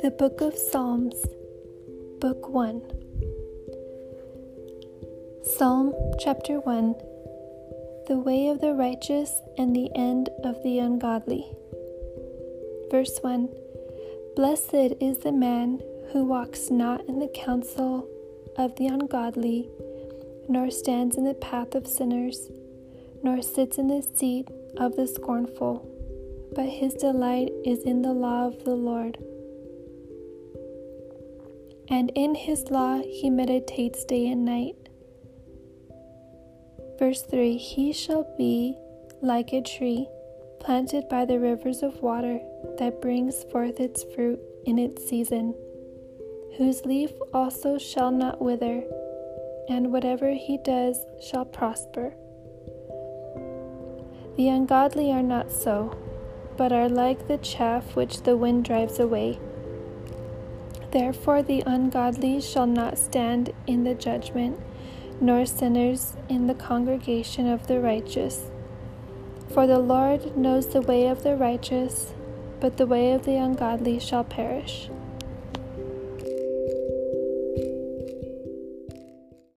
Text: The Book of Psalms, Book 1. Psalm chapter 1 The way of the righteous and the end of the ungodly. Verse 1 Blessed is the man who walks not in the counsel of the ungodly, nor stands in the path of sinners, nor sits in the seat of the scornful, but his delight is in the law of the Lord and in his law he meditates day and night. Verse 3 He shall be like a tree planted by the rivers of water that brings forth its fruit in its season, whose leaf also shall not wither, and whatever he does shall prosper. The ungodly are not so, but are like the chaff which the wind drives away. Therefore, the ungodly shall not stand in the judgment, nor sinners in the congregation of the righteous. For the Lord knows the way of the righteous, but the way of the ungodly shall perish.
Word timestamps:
The 0.00 0.14
Book 0.18 0.40
of 0.40 0.56
Psalms, 0.56 1.14
Book 2.20 2.48
1. 2.48 2.80
Psalm 5.44 5.92
chapter 6.18 6.60
1 6.60 6.94
The 8.06 8.16
way 8.16 8.48
of 8.48 8.62
the 8.62 8.72
righteous 8.72 9.42
and 9.58 9.76
the 9.76 9.90
end 9.94 10.30
of 10.42 10.62
the 10.62 10.78
ungodly. 10.78 11.44
Verse 12.90 13.18
1 13.20 13.50
Blessed 14.36 14.94
is 15.00 15.18
the 15.18 15.32
man 15.32 15.82
who 16.12 16.24
walks 16.24 16.70
not 16.70 17.06
in 17.06 17.18
the 17.18 17.28
counsel 17.34 18.08
of 18.56 18.74
the 18.76 18.86
ungodly, 18.86 19.68
nor 20.48 20.70
stands 20.70 21.18
in 21.18 21.24
the 21.24 21.34
path 21.34 21.74
of 21.74 21.86
sinners, 21.86 22.50
nor 23.22 23.42
sits 23.42 23.76
in 23.76 23.88
the 23.88 24.00
seat 24.00 24.48
of 24.76 24.96
the 24.96 25.06
scornful, 25.06 25.86
but 26.54 26.66
his 26.66 26.94
delight 26.94 27.50
is 27.64 27.82
in 27.84 28.02
the 28.02 28.12
law 28.12 28.46
of 28.46 28.64
the 28.64 28.74
Lord 28.74 29.18
and 31.90 32.12
in 32.14 32.34
his 32.34 32.70
law 32.70 33.00
he 33.00 33.30
meditates 33.30 34.04
day 34.04 34.28
and 34.28 34.44
night. 34.44 34.76
Verse 36.98 37.22
3 37.22 37.56
He 37.56 37.92
shall 37.92 38.34
be 38.36 38.76
like 39.22 39.52
a 39.52 39.62
tree 39.62 40.06
planted 40.60 41.08
by 41.08 41.24
the 41.24 41.38
rivers 41.38 41.82
of 41.82 42.02
water 42.02 42.40
that 42.78 43.00
brings 43.00 43.44
forth 43.44 43.80
its 43.80 44.04
fruit 44.14 44.40
in 44.66 44.78
its 44.78 45.08
season, 45.08 45.54
whose 46.56 46.84
leaf 46.84 47.12
also 47.32 47.78
shall 47.78 48.10
not 48.10 48.42
wither, 48.42 48.82
and 49.68 49.92
whatever 49.92 50.32
he 50.32 50.58
does 50.58 50.98
shall 51.22 51.44
prosper. 51.44 52.14
The 54.38 54.50
ungodly 54.50 55.10
are 55.10 55.20
not 55.20 55.50
so, 55.50 55.98
but 56.56 56.72
are 56.72 56.88
like 56.88 57.26
the 57.26 57.38
chaff 57.38 57.96
which 57.96 58.22
the 58.22 58.36
wind 58.36 58.64
drives 58.64 59.00
away. 59.00 59.40
Therefore, 60.92 61.42
the 61.42 61.64
ungodly 61.66 62.40
shall 62.40 62.68
not 62.68 62.98
stand 62.98 63.52
in 63.66 63.82
the 63.82 63.96
judgment, 63.96 64.60
nor 65.20 65.44
sinners 65.44 66.16
in 66.28 66.46
the 66.46 66.54
congregation 66.54 67.48
of 67.48 67.66
the 67.66 67.80
righteous. 67.80 68.44
For 69.48 69.66
the 69.66 69.80
Lord 69.80 70.36
knows 70.36 70.68
the 70.68 70.82
way 70.82 71.08
of 71.08 71.24
the 71.24 71.34
righteous, 71.34 72.14
but 72.60 72.76
the 72.76 72.86
way 72.86 73.10
of 73.10 73.24
the 73.24 73.34
ungodly 73.34 73.98
shall 73.98 74.22
perish. 74.22 74.88